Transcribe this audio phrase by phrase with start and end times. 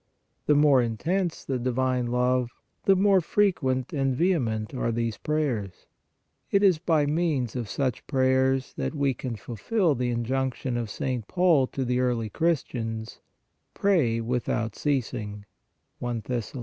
[0.47, 2.49] The more intense the divine love,
[2.85, 5.85] the more frequent and vehement are these prayers.
[6.49, 11.27] It is by means of such prayers that we can fulfil the injunction of St.
[11.27, 13.19] Paul to the early Christians:"
[13.75, 15.45] Pray without ceasing"
[16.01, 16.51] (I Thess.